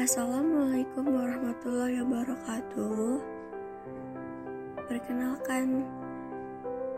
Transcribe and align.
Assalamualaikum 0.00 1.12
warahmatullahi 1.12 2.00
wabarakatuh. 2.00 3.20
Perkenalkan, 4.88 5.84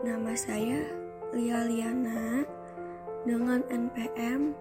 nama 0.07 0.31
saya 0.39 0.79
Lia 1.35 1.67
Liana 1.67 2.47
dengan 3.27 3.59
NPM 3.67 4.55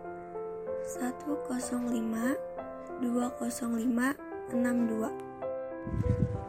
105-205-62. 2.99 4.11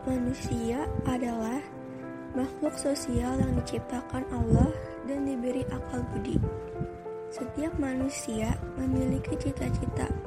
Manusia 0.09 0.89
adalah 1.05 1.61
makhluk 2.33 2.73
sosial 2.73 3.37
yang 3.37 3.53
diciptakan 3.61 4.25
Allah 4.33 4.73
dan 5.05 5.29
diberi 5.29 5.61
akal 5.69 6.01
budi. 6.09 6.41
Setiap 7.29 7.77
manusia 7.77 8.57
memiliki 8.81 9.37
cita-cita 9.37 10.22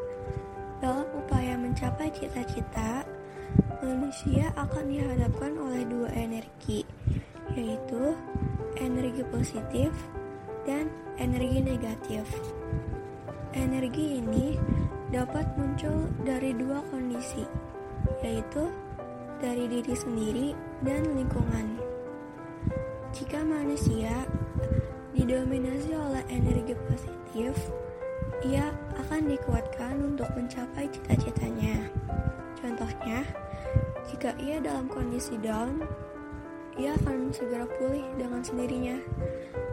mencapai 1.77 2.09
cita-cita, 2.09 3.05
manusia 3.85 4.49
akan 4.57 4.89
dihadapkan 4.89 5.53
oleh 5.61 5.85
dua 5.85 6.09
energi, 6.17 6.89
yaitu 7.53 8.17
energi 8.81 9.21
positif 9.29 9.93
dan 10.65 10.89
energi 11.21 11.61
negatif. 11.61 12.25
Energi 13.53 14.25
ini 14.25 14.57
dapat 15.13 15.45
muncul 15.61 16.09
dari 16.25 16.57
dua 16.57 16.81
kondisi, 16.89 17.45
yaitu 18.25 18.73
dari 19.37 19.69
diri 19.69 19.93
sendiri 19.93 20.49
dan 20.81 21.05
lingkungan. 21.13 21.77
Jika 23.13 23.45
manusia 23.45 24.25
didominasi 25.13 25.93
oleh 25.93 26.25
energi 26.33 26.73
positif, 26.89 27.53
ia 28.49 28.73
akan 29.17 29.33
dikuatkan 29.33 29.97
untuk 30.13 30.29
mencapai 30.37 30.93
cita-citanya. 30.93 31.89
Contohnya, 32.61 33.25
jika 34.13 34.37
ia 34.37 34.61
dalam 34.61 34.93
kondisi 34.93 35.41
down, 35.41 35.81
ia 36.77 36.93
akan 37.01 37.33
segera 37.33 37.65
pulih 37.81 38.05
dengan 38.21 38.45
sendirinya 38.45 39.01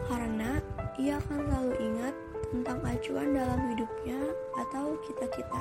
karena 0.08 0.64
ia 0.96 1.20
akan 1.20 1.44
selalu 1.44 1.76
ingat 1.76 2.14
tentang 2.56 2.78
acuan 2.88 3.28
dalam 3.36 3.60
hidupnya 3.68 4.20
atau 4.64 4.96
cita-cita. 5.04 5.60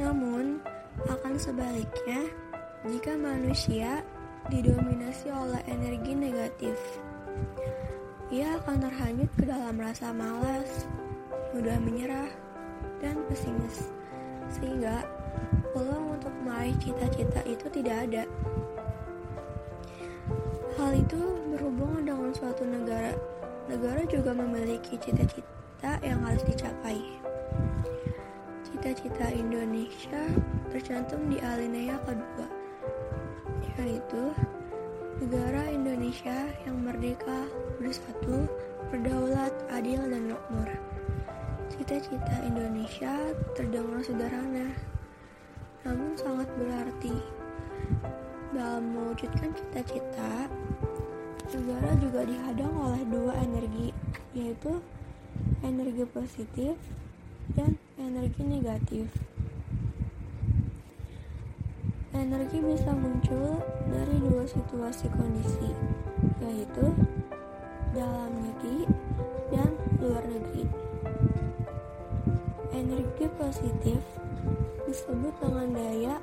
Namun, 0.00 0.56
akan 1.04 1.36
sebaliknya, 1.36 2.32
jika 2.88 3.12
manusia 3.20 4.00
didominasi 4.48 5.28
oleh 5.28 5.60
energi 5.68 6.16
negatif, 6.16 6.80
ia 8.32 8.56
akan 8.56 8.88
terhanyut 8.88 9.28
ke 9.36 9.44
dalam 9.44 9.76
rasa 9.76 10.16
malas, 10.16 10.88
mudah 11.54 11.76
menyerah, 11.82 12.30
dan 13.00 13.16
pesimis, 13.26 13.88
sehingga 14.52 15.04
peluang 15.72 16.20
untuk 16.20 16.32
meraih 16.44 16.76
cita-cita 16.78 17.40
itu 17.48 17.66
tidak 17.72 17.96
ada. 18.08 18.24
Hal 20.76 20.96
itu 20.96 21.20
berhubungan 21.56 22.02
dengan 22.08 22.30
suatu 22.32 22.64
negara. 22.64 23.12
Negara 23.68 24.02
juga 24.08 24.32
memiliki 24.34 24.96
cita-cita 24.98 26.00
yang 26.02 26.20
harus 26.24 26.42
dicapai. 26.44 26.98
Cita-cita 28.64 29.28
Indonesia 29.32 30.24
tercantum 30.72 31.28
di 31.28 31.36
alinea 31.42 32.00
kedua, 32.04 32.48
yaitu 33.76 34.32
negara 35.20 35.68
Indonesia 35.68 36.48
yang 36.64 36.80
merdeka, 36.80 37.44
bersatu, 37.76 38.48
berdaulat, 38.88 39.52
adil, 39.68 40.00
dan 40.08 40.32
makmur. 40.32 40.70
Cita-cita 41.90 42.46
Indonesia 42.46 43.34
terdengar 43.58 43.98
sederhana, 43.98 44.78
namun 45.82 46.14
sangat 46.14 46.46
berarti. 46.54 47.10
Dalam 48.54 48.94
mewujudkan 48.94 49.50
cita-cita, 49.58 50.46
negara 51.50 51.90
juga 51.98 52.22
dihadang 52.30 52.70
oleh 52.78 53.02
dua 53.10 53.34
energi, 53.42 53.90
yaitu 54.38 54.78
energi 55.66 56.06
positif 56.06 56.78
dan 57.58 57.74
energi 57.98 58.46
negatif. 58.46 59.10
Energi 62.14 62.58
bisa 62.70 62.94
muncul 62.94 63.66
dari 63.90 64.14
dua 64.30 64.46
situasi 64.46 65.10
kondisi, 65.10 65.74
yaitu 66.38 66.86
dalam 67.90 68.30
negeri 68.38 68.86
dan 69.50 69.74
luar 69.98 70.22
negeri. 70.30 70.89
Energi 72.70 73.26
positif 73.34 73.98
disebut 74.86 75.34
dengan 75.42 75.68
daya 75.74 76.16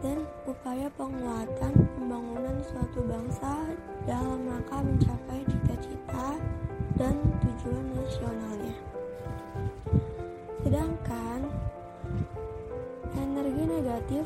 dan 0.00 0.24
upaya 0.48 0.88
penguatan 0.96 1.72
pembangunan 1.94 2.56
suatu 2.64 3.04
bangsa 3.04 3.76
dalam 4.08 4.48
rangka 4.48 4.80
mencapai 4.80 5.44
cita-cita 5.44 6.40
dan 6.96 7.14
tujuan 7.44 7.86
nasionalnya. 7.92 8.76
Sedangkan 10.64 11.40
energi 13.12 13.64
negatif 13.68 14.24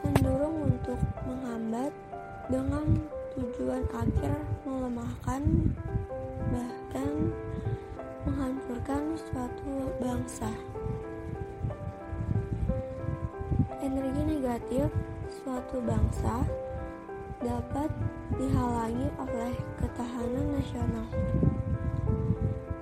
cenderung 0.00 0.72
untuk 0.72 1.00
menghambat 1.28 1.92
dengan 2.48 2.86
tujuan 3.36 3.84
akhir 3.92 4.32
melemahkan 4.64 5.42
bahkan 6.48 7.10
menghancurkan 8.24 9.16
suatu 9.20 9.92
bangsa. 10.00 10.48
Energi 13.84 14.22
negatif 14.24 14.88
suatu 15.28 15.76
bangsa 15.84 16.44
dapat 17.44 17.92
dihalangi 18.40 19.08
oleh 19.20 19.54
ketahanan 19.76 20.46
nasional. 20.56 21.08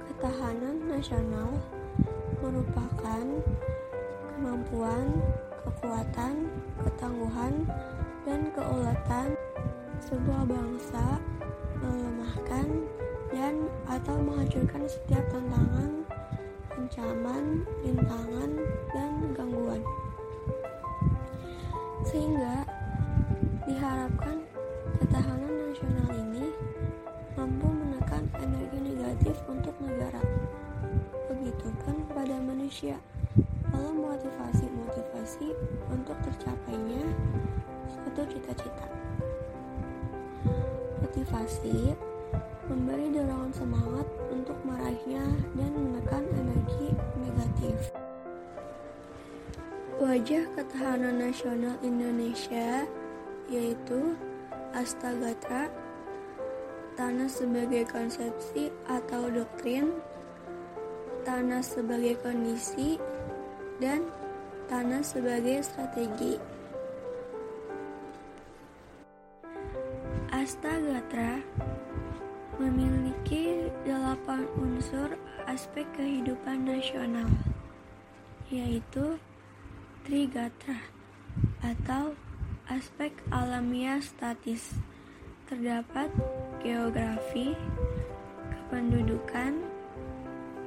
Ketahanan 0.07 0.77
nasional 0.87 1.51
merupakan 2.39 3.27
kemampuan 4.31 5.07
kekuatan, 5.67 6.47
ketangguhan, 6.87 7.55
dan 8.23 8.41
keuletan 8.55 9.35
sebuah 9.99 10.47
bangsa 10.47 11.19
melemahkan 11.83 12.67
dan 13.33 13.67
atau 13.89 14.21
menghancurkan 14.21 14.85
setiap 14.85 15.25
tantangan, 15.33 16.05
ancaman, 16.77 17.65
rintangan, 17.81 18.51
dan 18.93 19.13
gangguan. 19.33 19.81
Sehingga 22.05 22.69
diharapkan 23.65 24.45
ketahanan 25.01 25.73
nasional 25.73 26.09
ini 26.13 26.53
mampu 27.33 27.67
menekan 27.73 28.29
energi 28.37 28.79
negatif 28.85 29.37
untuk 29.49 29.73
negara. 29.81 30.21
Begitupun 31.33 32.05
pada 32.13 32.37
manusia 32.37 33.01
lalu 33.73 34.05
motivasi-motivasi 34.05 35.49
untuk 35.89 36.17
tercapainya 36.21 37.09
suatu 37.89 38.29
cita-cita. 38.29 38.87
Motivasi 41.01 42.12
memberi 42.73 43.13
dorongan 43.13 43.53
semangat 43.53 44.09
untuk 44.33 44.57
meraihnya 44.65 45.25
dan 45.61 45.73
menekan 45.77 46.25
energi 46.41 46.89
negatif. 47.21 47.77
Wajah 50.01 50.45
ketahanan 50.57 51.21
nasional 51.21 51.77
Indonesia 51.85 52.89
yaitu 53.53 54.17
Astagatra, 54.73 55.69
tanah 56.97 57.29
sebagai 57.29 57.85
konsepsi 57.93 58.73
atau 58.89 59.29
doktrin, 59.29 59.93
tanah 61.29 61.61
sebagai 61.61 62.17
kondisi, 62.25 62.97
dan 63.85 64.09
tanah 64.73 65.05
sebagai 65.05 65.61
strategi. 65.61 66.41
Astagatra 70.33 71.45
memiliki 72.63 73.67
delapan 73.83 74.47
unsur 74.55 75.19
aspek 75.51 75.83
kehidupan 75.99 76.63
nasional, 76.63 77.27
yaitu 78.47 79.19
Trigatra 80.07 80.79
atau 81.63 82.15
aspek 82.71 83.11
alamiah 83.35 83.99
statis. 83.99 84.75
Terdapat 85.51 86.11
geografi, 86.63 87.55
kependudukan, 88.51 89.63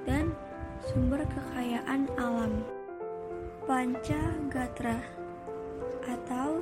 dan 0.04 0.32
sumber 0.84 1.24
kekayaan 1.26 2.08
alam. 2.20 2.64
Panca 3.66 4.22
Gatra 4.52 5.00
atau 6.06 6.62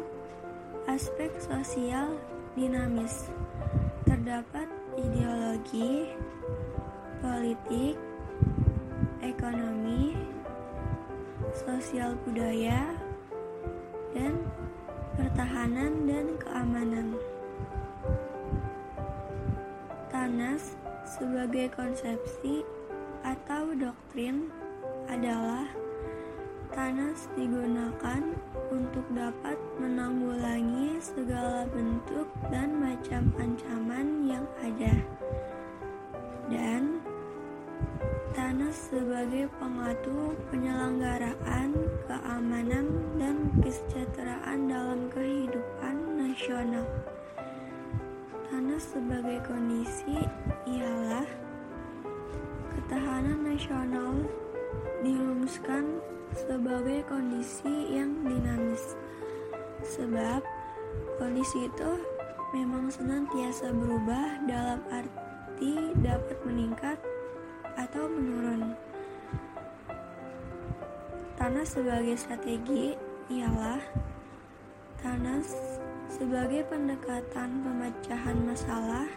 aspek 0.88 1.30
sosial 1.42 2.16
dinamis 2.56 3.28
terdapat 4.08 4.66
ideologi, 4.98 6.14
politik, 7.20 7.98
ekonomi, 9.24 10.14
sosial 11.54 12.14
budaya, 12.26 12.94
dan 14.14 14.38
pertahanan 15.18 16.06
dan 16.06 16.26
keamanan. 16.42 17.08
Tanas 20.14 20.78
sebagai 21.06 21.74
konsepsi 21.74 22.62
atau 23.26 23.74
doktrin 23.74 24.50
adalah 25.10 25.66
Tanas 26.74 27.30
digunakan 27.38 28.34
untuk 28.74 29.06
dapat 29.14 29.62
menanggulangi 29.78 30.98
segala 30.98 31.70
bentuk 31.70 32.26
dan 32.50 32.82
macam 32.82 33.30
ancaman 33.38 34.26
yang 34.26 34.42
ada. 34.58 34.98
Dan 36.50 36.98
Tanas 38.34 38.90
sebagai 38.90 39.46
pengatur 39.62 40.34
penyelenggaraan 40.50 41.78
keamanan 42.10 42.90
dan 43.22 43.54
kesejahteraan 43.62 44.66
dalam 44.66 45.14
kehidupan 45.14 45.96
nasional. 46.18 46.90
Tanas 48.50 48.82
sebagai 48.90 49.46
kondisi 49.46 50.26
ialah 50.66 51.30
ketahanan 52.74 53.46
nasional 53.46 54.26
dirumuskan 55.06 56.02
sebagai 56.34 57.06
kondisi 57.06 57.94
yang 57.94 58.12
dinamis. 58.26 58.98
Sebab 59.86 60.42
kondisi 61.22 61.70
itu 61.70 61.92
memang 62.54 62.90
senantiasa 62.90 63.74
berubah 63.74 64.42
dalam 64.46 64.82
arti 64.90 65.94
dapat 66.02 66.38
meningkat 66.46 66.98
atau 67.78 68.06
menurun. 68.10 68.74
Tanah 71.38 71.66
sebagai 71.66 72.16
strategi 72.16 72.94
ialah 73.34 73.82
tanah 75.02 75.42
sebagai 76.08 76.64
pendekatan 76.70 77.50
pemecahan 77.66 78.38
masalah 78.46 79.10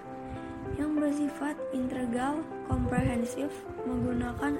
yang 0.74 0.98
bersifat 0.98 1.54
integral 1.70 2.42
komprehensif 2.66 3.52
menggunakan 3.86 4.58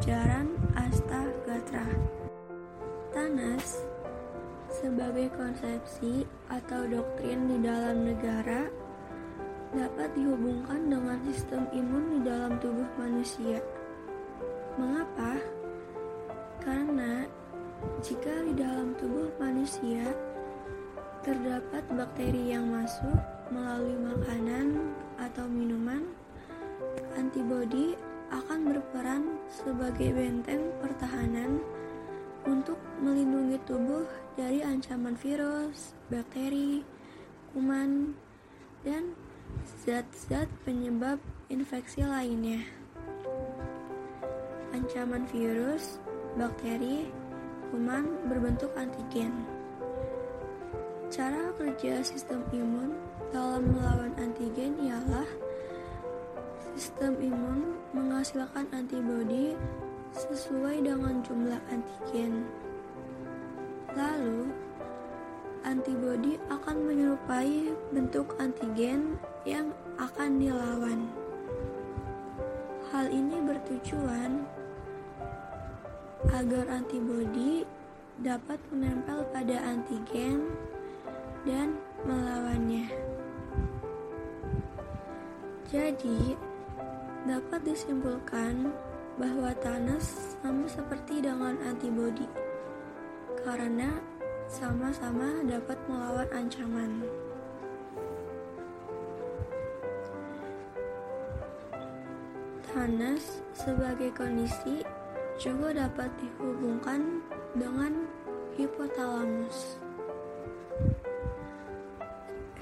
ajaran 0.00 0.50
Astagatra. 0.74 1.86
Tanas 3.14 3.86
sebagai 4.66 5.30
konsepsi 5.38 6.26
atau 6.50 6.82
doktrin 6.90 7.46
di 7.46 7.62
dalam 7.62 8.02
negara 8.02 8.66
dapat 9.70 10.10
dihubungkan 10.18 10.90
dengan 10.90 11.18
sistem 11.30 11.70
imun 11.70 12.04
di 12.10 12.20
dalam 12.26 12.58
tubuh 12.58 12.90
manusia. 12.98 13.62
Mengapa? 14.74 15.38
Karena 16.58 17.22
jika 18.02 18.34
di 18.50 18.54
dalam 18.58 18.98
tubuh 18.98 19.30
manusia 19.38 20.10
terdapat 21.22 21.86
bakteri 21.94 22.50
yang 22.50 22.66
masuk 22.66 23.18
melalui 23.54 23.94
makanan 24.02 24.90
atau 25.22 25.46
minuman, 25.46 26.02
antibodi 27.14 27.94
akan 28.34 28.74
berperan 28.74 29.33
sebagai 29.50 30.12
benteng 30.12 30.72
pertahanan 30.80 31.60
untuk 32.44 32.76
melindungi 33.00 33.56
tubuh 33.64 34.04
dari 34.36 34.60
ancaman 34.60 35.16
virus, 35.16 35.96
bakteri, 36.12 36.84
kuman, 37.52 38.12
dan 38.84 39.16
zat-zat 39.84 40.48
penyebab 40.66 41.16
infeksi 41.48 42.04
lainnya. 42.04 42.60
Ancaman 44.74 45.24
virus, 45.30 46.02
bakteri, 46.36 47.08
kuman 47.70 48.04
berbentuk 48.28 48.74
antigen. 48.76 49.32
Cara 51.08 51.54
kerja 51.54 52.02
sistem 52.02 52.42
imun 52.50 52.90
dalam 53.30 53.70
melawan 53.70 54.12
antigen 54.18 54.74
ialah 54.82 55.26
sistem 56.74 57.14
imun 57.22 57.78
menghasilkan 57.94 58.66
antibodi 58.74 59.54
sesuai 60.10 60.82
dengan 60.82 61.22
jumlah 61.22 61.62
antigen. 61.70 62.42
Lalu, 63.94 64.50
antibodi 65.62 66.34
akan 66.50 66.76
menyerupai 66.82 67.70
bentuk 67.94 68.34
antigen 68.42 69.14
yang 69.46 69.70
akan 70.02 70.42
dilawan. 70.42 71.06
Hal 72.90 73.06
ini 73.06 73.38
bertujuan 73.38 74.42
agar 76.34 76.66
antibodi 76.74 77.62
dapat 78.18 78.58
menempel 78.74 79.22
pada 79.30 79.62
antigen 79.62 80.50
dan 81.46 81.78
melawannya. 82.02 82.90
Jadi, 85.70 86.38
dapat 87.24 87.64
disimpulkan 87.64 88.68
bahwa 89.16 89.48
Thanos 89.64 90.36
sama 90.44 90.68
seperti 90.68 91.24
dengan 91.24 91.56
antibodi 91.64 92.28
karena 93.40 93.96
sama-sama 94.44 95.40
dapat 95.48 95.76
melawan 95.88 96.28
ancaman. 96.36 97.00
Thanos 102.68 103.40
sebagai 103.56 104.12
kondisi 104.12 104.84
juga 105.40 105.72
dapat 105.72 106.12
dihubungkan 106.20 107.24
dengan 107.56 108.04
hipotalamus. 108.58 109.80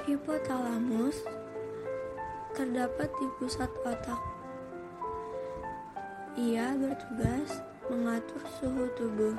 Hipotalamus 0.06 1.26
terdapat 2.54 3.08
di 3.18 3.26
pusat 3.40 3.70
otak. 3.82 4.31
Ia 6.32 6.72
bertugas 6.80 7.60
mengatur 7.92 8.40
suhu 8.56 8.88
tubuh. 8.96 9.36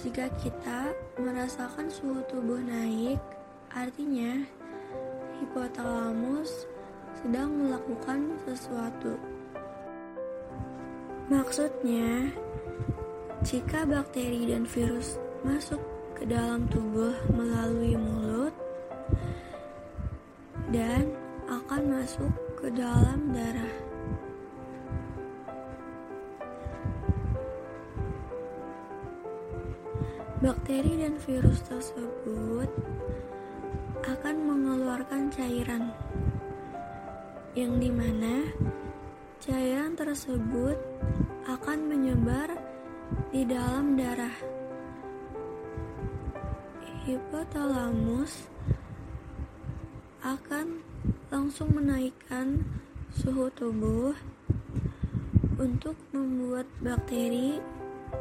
Jika 0.00 0.32
kita 0.40 0.96
merasakan 1.20 1.92
suhu 1.92 2.24
tubuh 2.24 2.56
naik, 2.64 3.20
artinya 3.68 4.40
hipotalamus 5.36 6.64
sedang 7.20 7.52
melakukan 7.52 8.40
sesuatu. 8.48 9.20
Maksudnya, 11.28 12.32
jika 13.44 13.84
bakteri 13.84 14.48
dan 14.48 14.64
virus 14.64 15.20
masuk 15.44 15.84
ke 16.16 16.24
dalam 16.24 16.64
tubuh 16.72 17.12
melalui 17.36 18.00
mulut 18.00 18.56
dan 20.72 21.04
akan 21.52 22.00
masuk 22.00 22.32
ke 22.56 22.72
dalam 22.72 23.28
darah. 23.36 23.89
Bakteri 30.70 31.02
dan 31.02 31.18
virus 31.26 31.66
tersebut 31.66 32.70
akan 34.06 34.36
mengeluarkan 34.38 35.26
cairan 35.34 35.90
yang 37.58 37.82
di 37.82 37.90
mana 37.90 38.46
cairan 39.42 39.98
tersebut 39.98 40.78
akan 41.50 41.78
menyebar 41.90 42.54
di 43.34 43.42
dalam 43.50 43.98
darah. 43.98 44.30
Hipotalamus 47.02 48.46
akan 50.22 50.86
langsung 51.34 51.74
menaikkan 51.74 52.62
suhu 53.10 53.50
tubuh 53.58 54.14
untuk 55.58 55.98
membuat 56.14 56.70
bakteri 56.78 57.58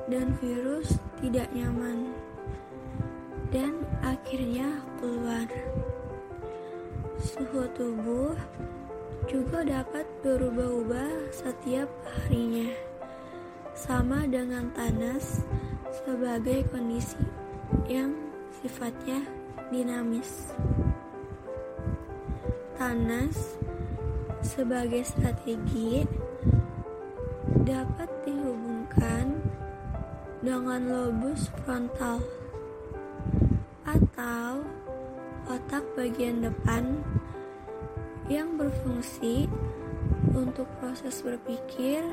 dan 0.10 0.34
virus 0.42 0.98
tidak 1.22 1.46
nyaman 1.54 2.29
dan 3.50 3.82
akhirnya 4.06 4.70
keluar. 5.02 5.50
Suhu 7.20 7.66
tubuh 7.76 8.38
juga 9.28 9.66
dapat 9.66 10.06
berubah-ubah 10.24 11.34
setiap 11.34 11.90
harinya, 12.08 12.70
sama 13.76 14.26
dengan 14.30 14.70
tanas 14.74 15.44
sebagai 16.06 16.66
kondisi 16.70 17.20
yang 17.90 18.14
sifatnya 18.62 19.26
dinamis. 19.74 20.54
Tanas 22.80 23.60
sebagai 24.40 25.04
strategi 25.04 26.08
dapat 27.68 28.08
dihubungkan 28.24 29.44
dengan 30.40 30.80
lobus 30.88 31.52
frontal 31.60 32.24
atau 34.20 34.60
otak 35.48 35.80
bagian 35.96 36.44
depan 36.44 37.00
yang 38.28 38.60
berfungsi 38.60 39.48
untuk 40.36 40.68
proses 40.84 41.24
berpikir, 41.24 42.04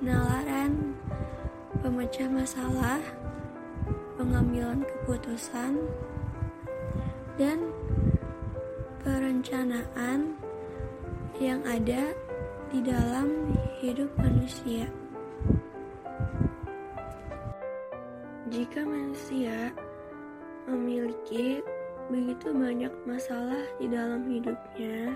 penalaran, 0.00 0.96
pemecah 1.84 2.32
masalah, 2.32 3.04
pengambilan 4.16 4.88
keputusan, 4.88 5.84
dan 7.36 7.60
perencanaan 9.04 10.32
yang 11.36 11.60
ada 11.68 12.16
di 12.72 12.80
dalam 12.80 13.52
hidup 13.84 14.08
manusia. 14.16 14.88
Jika 18.48 18.80
manusia 18.80 19.76
memiliki 20.66 21.62
begitu 22.06 22.54
banyak 22.54 22.92
masalah 23.06 23.66
di 23.78 23.90
dalam 23.90 24.26
hidupnya, 24.26 25.14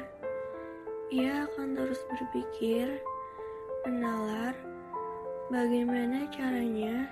ia 1.11 1.47
akan 1.51 1.75
terus 1.75 2.03
berpikir, 2.11 3.03
menalar, 3.87 4.55
bagaimana 5.51 6.27
caranya 6.31 7.11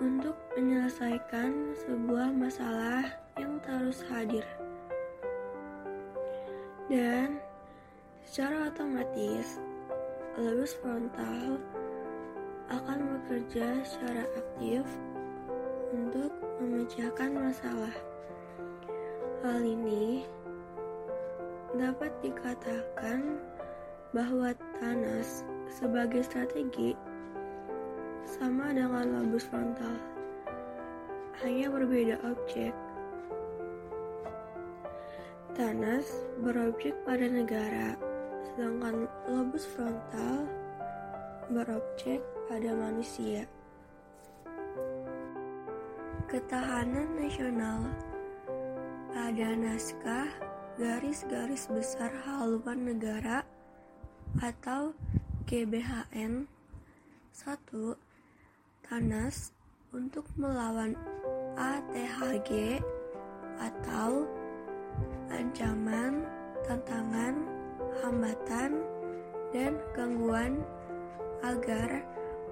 untuk 0.00 0.36
menyelesaikan 0.56 1.72
sebuah 1.84 2.32
masalah 2.32 3.04
yang 3.40 3.56
terus 3.64 4.04
hadir. 4.12 4.44
Dan 6.92 7.40
secara 8.28 8.68
otomatis, 8.68 9.56
lobus 10.36 10.76
frontal 10.80 11.60
akan 12.72 12.98
bekerja 13.20 13.84
secara 13.84 14.24
aktif 14.36 14.84
memecahkan 16.92 17.32
masalah. 17.32 17.96
Hal 19.40 19.64
ini 19.64 20.28
dapat 21.72 22.12
dikatakan 22.20 23.40
bahwa 24.12 24.52
Thanos 24.76 25.40
sebagai 25.72 26.20
strategi 26.20 26.92
sama 28.28 28.76
dengan 28.76 29.08
lobus 29.08 29.48
frontal, 29.48 29.96
hanya 31.40 31.72
berbeda 31.72 32.20
objek. 32.28 32.76
Thanos 35.56 36.28
berobjek 36.44 36.92
pada 37.08 37.24
negara, 37.24 37.96
sedangkan 38.52 39.08
lobus 39.32 39.64
frontal 39.64 40.44
berobjek 41.48 42.20
pada 42.52 42.68
manusia. 42.76 43.48
Ketahanan 46.32 47.12
nasional 47.20 47.92
pada 49.12 49.52
naskah 49.52 50.32
garis-garis 50.80 51.68
besar 51.68 52.08
haluan 52.24 52.88
negara 52.88 53.44
atau 54.40 54.96
GBHN 55.44 56.48
1. 57.36 57.36
Tanas 58.80 59.52
untuk 59.92 60.24
melawan 60.40 60.96
ATHG 61.60 62.80
atau 63.60 64.24
ancaman, 65.28 66.24
tantangan, 66.64 67.44
hambatan, 68.00 68.80
dan 69.52 69.76
gangguan 69.92 70.64
agar 71.44 72.00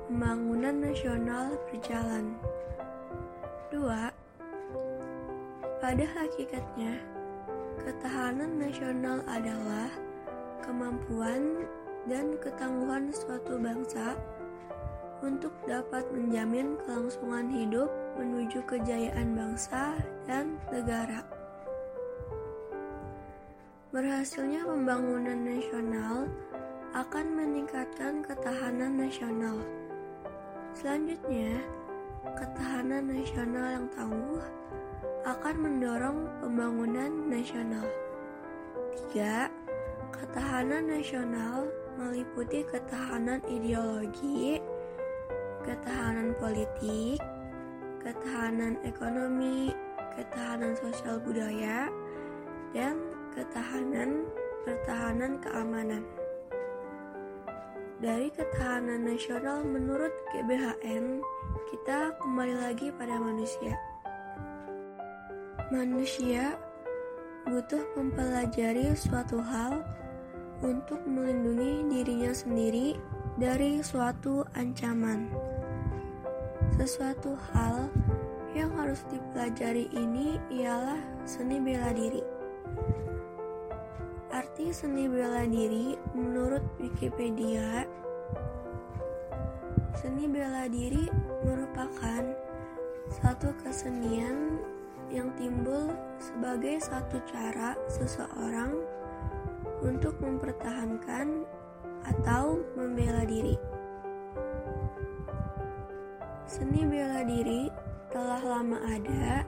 pembangunan 0.04 0.84
nasional 0.84 1.56
berjalan. 1.72 2.36
2. 3.70 3.86
Pada 5.80 6.04
hakikatnya, 6.18 6.98
Ketahanan 7.80 8.60
nasional 8.60 9.24
adalah 9.24 9.88
kemampuan 10.60 11.64
dan 12.04 12.36
ketangguhan 12.36 13.08
suatu 13.08 13.56
bangsa 13.56 14.20
untuk 15.24 15.52
dapat 15.64 16.04
menjamin 16.12 16.76
kelangsungan 16.84 17.48
hidup 17.48 17.88
menuju 18.20 18.60
kejayaan 18.68 19.32
bangsa 19.32 19.96
dan 20.28 20.60
negara. 20.68 21.24
Berhasilnya 23.96 24.68
pembangunan 24.68 25.40
nasional 25.40 26.28
akan 26.92 27.26
meningkatkan 27.32 28.20
ketahanan 28.20 29.08
nasional. 29.08 29.56
Selanjutnya, 30.76 31.64
ketahanan 32.24 33.08
nasional 33.08 33.66
yang 33.80 33.86
tangguh 33.96 34.44
akan 35.24 35.56
mendorong 35.56 36.28
pembangunan 36.40 37.12
nasional. 37.28 37.88
3. 39.12 39.48
Ketahanan 40.12 40.84
nasional 40.84 41.72
meliputi 41.96 42.60
ketahanan 42.68 43.40
ideologi, 43.48 44.60
ketahanan 45.64 46.36
politik, 46.36 47.20
ketahanan 48.04 48.76
ekonomi, 48.84 49.72
ketahanan 50.12 50.76
sosial 50.76 51.16
budaya, 51.24 51.88
dan 52.76 53.00
ketahanan 53.32 54.28
pertahanan 54.68 55.40
keamanan. 55.40 56.04
Dari 58.00 58.32
ketahanan 58.32 59.04
nasional 59.04 59.60
menurut 59.60 60.08
GBHN, 60.32 61.20
kita 61.68 62.16
kembali 62.16 62.56
lagi 62.56 62.88
pada 62.96 63.20
manusia. 63.20 63.76
Manusia 65.68 66.56
butuh 67.44 67.84
mempelajari 68.00 68.96
suatu 68.96 69.44
hal 69.44 69.84
untuk 70.64 70.96
melindungi 71.04 71.92
dirinya 71.92 72.32
sendiri 72.32 72.96
dari 73.36 73.84
suatu 73.84 74.48
ancaman. 74.56 75.28
Sesuatu 76.80 77.36
hal 77.52 77.92
yang 78.56 78.72
harus 78.80 79.04
dipelajari 79.12 79.92
ini 79.92 80.40
ialah 80.48 80.96
seni 81.28 81.60
bela 81.60 81.92
diri. 81.92 82.24
Arti 84.30 84.70
seni 84.70 85.10
bela 85.10 85.42
diri 85.42 85.98
menurut 86.14 86.62
Wikipedia, 86.78 87.82
seni 89.98 90.30
bela 90.30 90.70
diri 90.70 91.10
merupakan 91.42 92.22
satu 93.10 93.50
kesenian 93.58 94.62
yang 95.10 95.34
timbul 95.34 95.90
sebagai 96.22 96.78
satu 96.78 97.18
cara 97.26 97.74
seseorang 97.90 98.78
untuk 99.82 100.14
mempertahankan 100.22 101.42
atau 102.06 102.62
membela 102.78 103.26
diri. 103.26 103.58
Seni 106.46 106.86
bela 106.86 107.26
diri 107.26 107.66
telah 108.14 108.38
lama 108.46 108.78
ada 108.94 109.42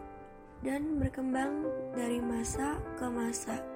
dan 0.66 0.98
berkembang 0.98 1.70
dari 1.94 2.18
masa 2.18 2.82
ke 2.98 3.06
masa. 3.06 3.71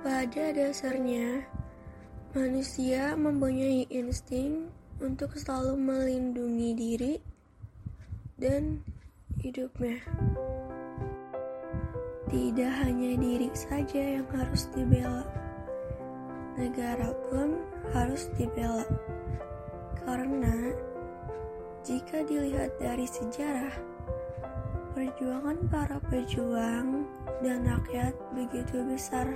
Pada 0.00 0.48
dasarnya, 0.56 1.44
manusia 2.32 3.12
mempunyai 3.20 3.84
insting 3.92 4.72
untuk 4.96 5.36
selalu 5.36 5.76
melindungi 5.76 6.70
diri 6.72 7.14
dan 8.40 8.80
hidupnya. 9.44 10.00
Tidak 12.32 12.72
hanya 12.80 13.12
diri 13.20 13.52
saja 13.52 14.16
yang 14.16 14.24
harus 14.32 14.72
dibela, 14.72 15.28
negara 16.56 17.12
pun 17.28 17.60
harus 17.92 18.32
dibela. 18.40 18.88
Karena 20.00 20.72
jika 21.84 22.24
dilihat 22.24 22.72
dari 22.80 23.04
sejarah, 23.04 23.76
perjuangan 24.96 25.60
para 25.68 26.00
pejuang 26.08 27.04
dan 27.44 27.68
rakyat 27.68 28.16
begitu 28.32 28.80
besar 28.88 29.28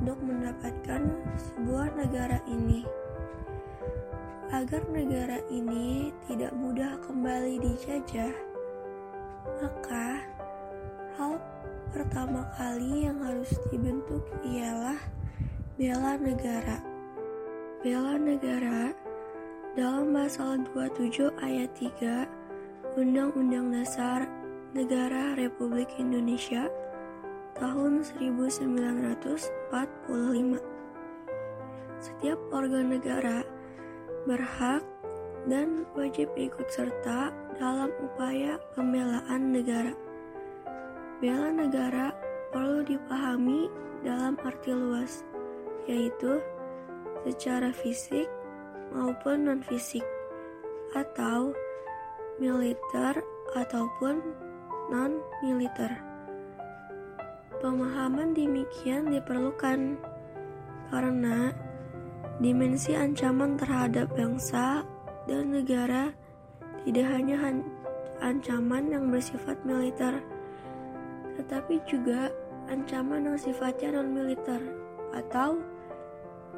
untuk 0.00 0.18
mendapatkan 0.20 1.02
sebuah 1.36 1.88
negara 1.96 2.38
ini 2.48 2.84
agar 4.54 4.82
negara 4.94 5.42
ini 5.50 6.14
tidak 6.30 6.54
mudah 6.54 6.94
kembali 7.02 7.58
dijajah, 7.58 8.30
maka 9.58 10.22
hal 11.18 11.42
pertama 11.90 12.46
kali 12.54 13.10
yang 13.10 13.18
harus 13.26 13.50
dibentuk 13.72 14.22
ialah 14.46 14.98
bela 15.74 16.14
negara. 16.20 16.78
Bela 17.82 18.18
negara 18.18 18.94
dalam 19.74 20.14
pasal 20.14 20.64
27 20.72 21.30
ayat 21.42 21.70
3 21.76 22.96
Undang-Undang 22.96 23.76
Dasar 23.76 24.24
Negara 24.72 25.36
Republik 25.36 25.92
Indonesia 26.00 26.66
tahun 27.56 28.04
1945. 28.04 30.60
Setiap 31.96 32.36
organ 32.52 32.92
negara 32.92 33.40
berhak 34.28 34.84
dan 35.48 35.88
wajib 35.96 36.28
ikut 36.36 36.68
serta 36.68 37.32
dalam 37.56 37.88
upaya 38.02 38.60
pembelaan 38.76 39.54
negara. 39.54 39.94
Bela 41.22 41.48
negara 41.48 42.12
perlu 42.52 42.84
dipahami 42.84 43.72
dalam 44.04 44.36
arti 44.44 44.76
luas, 44.76 45.24
yaitu 45.88 46.44
secara 47.24 47.72
fisik 47.72 48.28
maupun 48.92 49.48
non-fisik, 49.48 50.04
atau 50.92 51.56
militer 52.36 53.24
ataupun 53.56 54.20
non-militer. 54.92 56.15
Pemahaman 57.56 58.36
demikian 58.36 59.08
diperlukan 59.08 59.96
karena 60.92 61.56
dimensi 62.36 62.92
ancaman 62.92 63.56
terhadap 63.56 64.12
bangsa 64.12 64.84
dan 65.24 65.56
negara 65.56 66.12
tidak 66.84 67.08
hanya 67.10 67.36
ancaman 68.20 68.92
yang 68.92 69.08
bersifat 69.08 69.56
militer, 69.64 70.20
tetapi 71.40 71.80
juga 71.88 72.28
ancaman 72.68 73.32
yang 73.32 73.38
sifatnya 73.40 73.98
non-militer 73.98 74.60
atau 75.16 75.58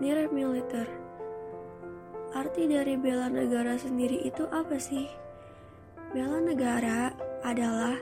near 0.03 0.27
militer. 0.35 0.85
Arti 2.37 2.69
dari 2.69 2.99
bela 3.01 3.33
negara 3.33 3.79
sendiri 3.81 4.21
itu 4.27 4.45
apa 4.53 4.77
sih? 4.77 5.09
Bela 6.13 6.45
negara 6.45 7.15
adalah 7.41 7.97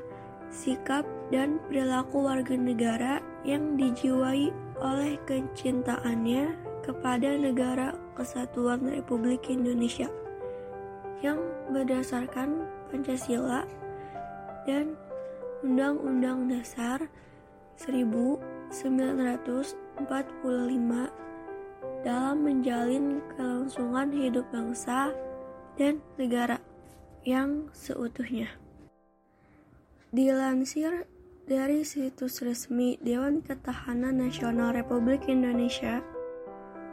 sikap 0.51 1.07
dan 1.31 1.59
perilaku 1.67 2.23
warga 2.23 2.55
negara 2.55 3.19
yang 3.43 3.75
dijiwai 3.75 4.51
oleh 4.79 5.19
kecintaannya 5.27 6.55
kepada 6.87 7.35
negara 7.35 7.99
kesatuan 8.15 8.87
Republik 8.87 9.51
Indonesia 9.51 10.07
yang 11.25 11.43
berdasarkan 11.75 12.63
Pancasila 12.93 13.67
dan 14.69 14.95
Undang-Undang 15.67 16.47
Dasar 16.53 17.11
1945 17.81 19.67
dalam 22.07 22.37
menjalin 22.39 23.19
kelangsungan 23.35 24.15
hidup 24.15 24.47
bangsa 24.55 25.11
dan 25.75 25.99
negara 26.15 26.63
yang 27.27 27.67
seutuhnya. 27.75 28.47
Dilansir 30.15 31.11
dari 31.47 31.87
situs 31.87 32.43
resmi 32.43 32.99
Dewan 32.99 33.39
Ketahanan 33.39 34.19
Nasional 34.19 34.75
Republik 34.75 35.31
Indonesia, 35.31 36.03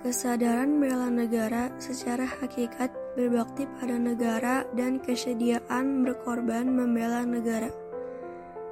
kesadaran 0.06 0.78
bela 0.78 1.10
negara 1.10 1.74
secara 1.82 2.30
hakikat 2.30 2.94
berbakti 3.18 3.66
pada 3.82 3.98
negara 3.98 4.62
dan 4.78 5.02
kesediaan 5.02 6.06
berkorban 6.06 6.70
membela 6.70 7.26
negara. 7.26 7.74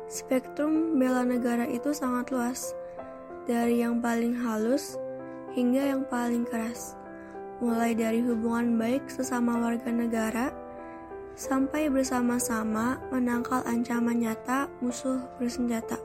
Spektrum 0.05 1.01
bela 1.01 1.25
negara 1.25 1.65
itu 1.65 1.89
sangat 1.97 2.29
luas, 2.29 2.77
dari 3.49 3.81
yang 3.81 4.05
paling 4.05 4.37
halus 4.37 5.01
hingga 5.57 5.97
yang 5.97 6.05
paling 6.05 6.45
keras, 6.45 6.93
mulai 7.57 7.97
dari 7.97 8.21
hubungan 8.21 8.77
baik 8.77 9.09
sesama 9.09 9.57
warga 9.57 9.89
negara 9.89 10.53
sampai 11.35 11.87
bersama-sama 11.89 13.01
menangkal 13.09 13.63
ancaman 13.65 14.21
nyata 14.21 14.69
musuh 14.83 15.19
bersenjata. 15.39 15.97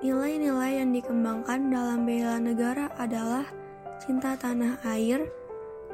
Nilai-nilai 0.00 0.80
yang 0.80 0.96
dikembangkan 0.96 1.68
dalam 1.68 2.08
bela 2.08 2.40
negara 2.40 2.88
adalah 2.96 3.44
cinta 4.00 4.32
tanah 4.32 4.80
air, 4.88 5.28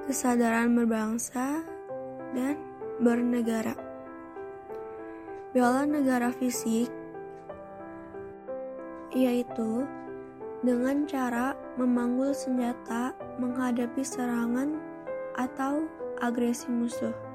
kesadaran 0.06 0.78
berbangsa, 0.78 1.66
dan 2.30 2.54
bernegara. 3.02 3.74
Bela 5.50 5.82
negara 5.88 6.30
fisik 6.30 6.86
yaitu 9.16 9.88
dengan 10.60 11.08
cara 11.08 11.56
memanggul 11.80 12.36
senjata 12.36 13.16
menghadapi 13.40 14.04
serangan 14.04 14.76
atau 15.34 15.88
agresi 16.20 16.68
musuh. 16.68 17.25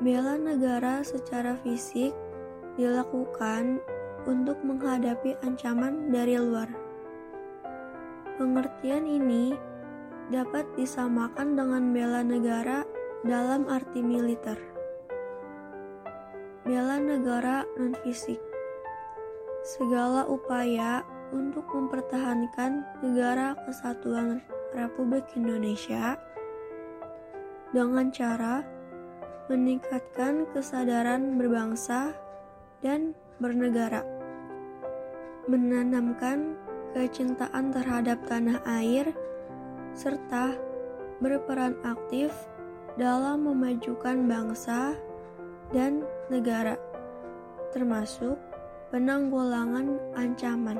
Bela 0.00 0.40
negara 0.40 1.04
secara 1.04 1.60
fisik 1.60 2.16
dilakukan 2.80 3.84
untuk 4.24 4.56
menghadapi 4.64 5.36
ancaman 5.44 6.08
dari 6.08 6.40
luar. 6.40 6.72
Pengertian 8.40 9.04
ini 9.04 9.52
dapat 10.32 10.64
disamakan 10.80 11.52
dengan 11.52 11.92
bela 11.92 12.24
negara 12.24 12.88
dalam 13.28 13.68
arti 13.68 14.00
militer. 14.00 14.56
Bela 16.64 16.96
negara 16.96 17.68
non-fisik 17.76 18.40
segala 19.60 20.24
upaya 20.24 21.04
untuk 21.28 21.68
mempertahankan 21.68 23.04
negara 23.04 23.52
kesatuan 23.68 24.40
Republik 24.72 25.28
Indonesia 25.36 26.16
dengan 27.76 28.08
cara 28.08 28.79
meningkatkan 29.50 30.46
kesadaran 30.54 31.34
berbangsa 31.34 32.14
dan 32.86 33.18
bernegara, 33.42 34.06
menanamkan 35.50 36.54
kecintaan 36.94 37.74
terhadap 37.74 38.22
tanah 38.30 38.62
air, 38.78 39.10
serta 39.90 40.54
berperan 41.18 41.74
aktif 41.82 42.30
dalam 42.94 43.42
memajukan 43.42 44.22
bangsa 44.30 44.94
dan 45.74 46.06
negara, 46.30 46.78
termasuk 47.74 48.38
penanggulangan 48.94 49.98
ancaman. 50.14 50.78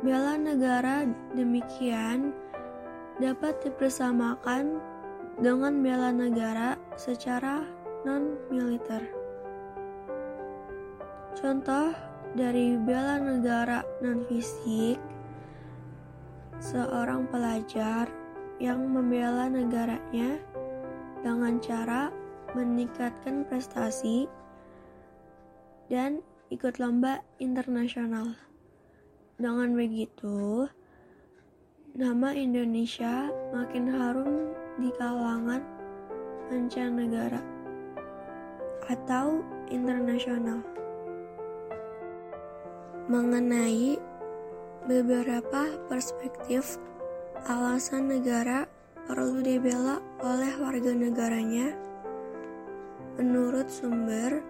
Bela 0.00 0.40
negara 0.40 1.04
demikian 1.36 2.32
dapat 3.20 3.60
dipersamakan 3.60 4.93
dengan 5.38 5.82
bela 5.82 6.14
negara 6.14 6.78
secara 6.94 7.66
non-militer. 8.06 9.02
Contoh 11.34 11.90
dari 12.38 12.78
bela 12.78 13.18
negara 13.18 13.82
non-fisik, 13.98 14.98
seorang 16.62 17.26
pelajar 17.26 18.06
yang 18.62 18.86
membela 18.86 19.50
negaranya 19.50 20.38
dengan 21.26 21.58
cara 21.58 22.14
meningkatkan 22.54 23.42
prestasi 23.50 24.30
dan 25.90 26.22
ikut 26.54 26.78
lomba 26.78 27.18
internasional. 27.42 28.38
Dengan 29.34 29.74
begitu, 29.74 30.70
nama 31.98 32.30
Indonesia 32.30 33.26
makin 33.50 33.90
harum 33.90 34.63
di 34.78 34.90
kalangan 34.98 35.62
mancanegara 36.50 37.40
atau 38.90 39.40
internasional. 39.72 40.60
Mengenai 43.08 43.96
beberapa 44.84 45.68
perspektif 45.88 46.80
alasan 47.44 48.08
negara 48.08 48.64
perlu 49.04 49.44
dibela 49.44 50.00
oleh 50.24 50.52
warga 50.56 50.92
negaranya, 50.96 51.76
menurut 53.20 53.68
sumber 53.68 54.40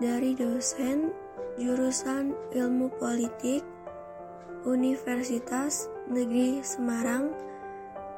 dari 0.00 0.36
dosen 0.36 1.08
jurusan 1.56 2.36
ilmu 2.52 2.92
politik 3.00 3.64
Universitas 4.64 5.88
Negeri 6.08 6.60
Semarang 6.64 7.32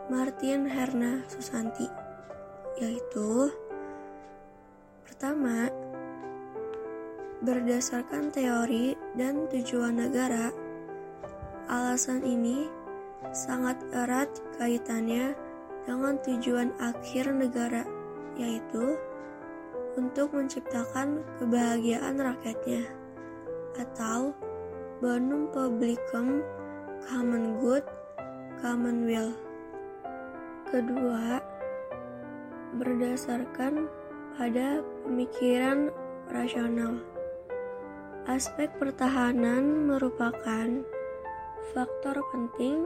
Martin 0.06 0.70
Herna 0.70 1.26
Susanti 1.26 1.90
yaitu 2.78 3.50
pertama 5.02 5.66
berdasarkan 7.42 8.30
teori 8.30 8.94
dan 9.18 9.50
tujuan 9.50 9.98
negara 9.98 10.54
alasan 11.66 12.22
ini 12.22 12.70
sangat 13.34 13.74
erat 13.90 14.30
kaitannya 14.62 15.34
dengan 15.90 16.22
tujuan 16.22 16.70
akhir 16.78 17.26
negara 17.34 17.82
yaitu 18.38 18.94
untuk 19.98 20.30
menciptakan 20.30 21.26
kebahagiaan 21.42 22.14
rakyatnya 22.14 22.86
atau 23.74 24.30
bonum 25.02 25.50
publicum 25.50 26.46
common 27.10 27.58
good 27.58 27.82
commonweal 28.62 29.34
kedua 30.66 31.38
berdasarkan 32.76 33.87
pada 34.35 34.83
pemikiran 35.07 35.88
rasional. 36.29 37.00
Aspek 38.26 38.68
pertahanan 38.76 39.87
merupakan 39.87 40.83
faktor 41.70 42.18
penting 42.35 42.85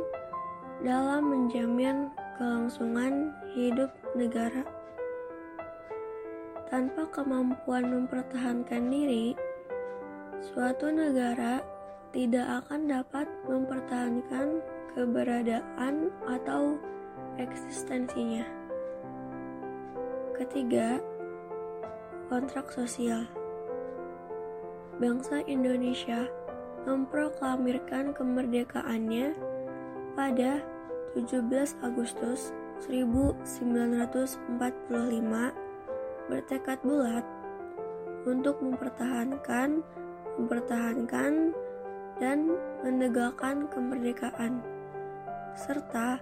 dalam 0.85 1.33
menjamin 1.33 2.13
kelangsungan 2.37 3.33
hidup 3.57 3.89
negara. 4.13 4.65
Tanpa 6.69 7.09
kemampuan 7.11 7.89
mempertahankan 7.89 8.93
diri, 8.93 9.35
suatu 10.39 10.93
negara 10.93 11.65
tidak 12.15 12.63
akan 12.63 12.87
dapat 12.87 13.27
mempertahankan 13.49 14.63
keberadaan 14.95 16.15
atau 16.31 16.79
eksistensinya. 17.39 18.47
Ketiga, 20.35 20.99
kontrak 22.33 22.73
sosial. 22.73 23.29
Bangsa 24.97 25.45
Indonesia 25.45 26.27
memproklamirkan 26.89 28.17
kemerdekaannya 28.17 29.37
pada 30.17 30.65
17 31.13 31.47
Agustus 31.85 32.55
1945 32.81 34.49
bertekad 36.31 36.79
bulat 36.87 37.27
untuk 38.25 38.61
mempertahankan, 38.65 39.83
mempertahankan, 40.39 41.53
dan 42.21 42.53
menegakkan 42.85 43.65
kemerdekaan 43.73 44.61
serta 45.57 46.21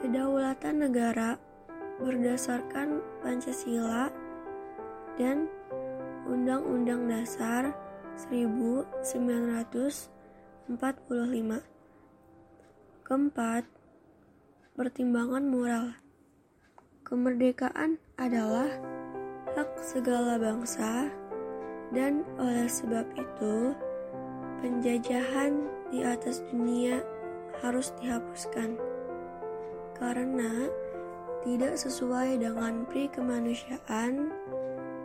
kedaulatan 0.00 0.88
negara 0.88 1.36
berdasarkan 1.96 3.00
Pancasila 3.24 4.12
dan 5.16 5.48
Undang-Undang 6.28 7.08
Dasar 7.08 7.72
1945. 8.28 10.68
Keempat, 13.06 13.64
pertimbangan 14.74 15.44
moral. 15.46 15.94
Kemerdekaan 17.06 18.02
adalah 18.18 18.66
hak 19.54 19.70
segala 19.78 20.36
bangsa 20.36 21.06
dan 21.94 22.26
oleh 22.36 22.66
sebab 22.66 23.06
itu 23.14 23.72
penjajahan 24.58 25.70
di 25.94 26.02
atas 26.02 26.42
dunia 26.50 26.98
harus 27.62 27.94
dihapuskan 28.02 28.74
karena 29.96 30.68
tidak 31.40 31.80
sesuai 31.80 32.36
dengan 32.36 32.84
pri 32.84 33.08
kemanusiaan 33.08 34.28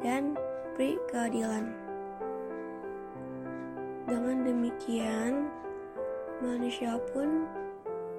dan 0.03 0.35
pri 0.75 0.99
keadilan. 1.07 1.71
Dengan 4.09 4.43
demikian, 4.43 5.47
manusia 6.43 6.99
pun 7.15 7.47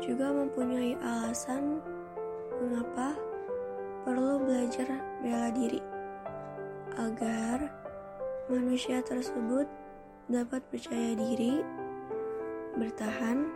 juga 0.01 0.33
mempunyai 0.33 0.97
alasan 1.05 1.83
mengapa 2.63 3.13
perlu 4.09 4.41
belajar 4.41 4.89
bela 5.21 5.51
diri 5.53 5.83
agar 6.97 7.71
manusia 8.49 9.03
tersebut 9.05 9.67
dapat 10.31 10.63
percaya 10.71 11.13
diri, 11.19 11.61
bertahan, 12.79 13.51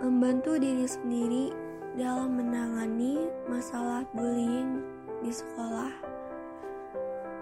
membantu 0.00 0.56
diri 0.56 0.88
sendiri 0.88 1.69
dalam 1.98 2.38
menangani 2.38 3.26
masalah 3.50 4.06
bullying 4.14 4.84
di 5.24 5.32
sekolah, 5.34 5.90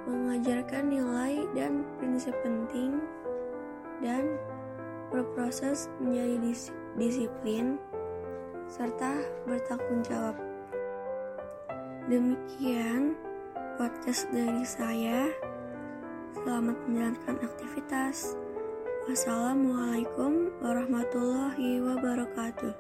mengajarkan 0.09 0.89
nilai 0.89 1.45
dan 1.53 1.85
prinsip 2.01 2.33
penting, 2.41 3.03
dan 4.01 4.39
berproses 5.13 5.93
menjadi 6.01 6.37
dis 6.41 6.63
disiplin 6.97 7.77
serta 8.69 9.21
bertanggung 9.45 10.05
jawab. 10.05 10.37
Demikian 12.09 13.17
podcast 13.77 14.29
dari 14.33 14.65
saya. 14.65 15.29
Selamat 16.33 16.77
menjalankan 16.89 17.37
aktivitas. 17.45 18.33
Wassalamualaikum 19.09 20.53
warahmatullahi 20.61 21.81
wabarakatuh. 21.81 22.79